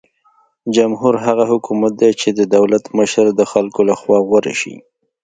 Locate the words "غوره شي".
4.27-4.75